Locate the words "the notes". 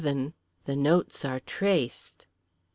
0.65-1.23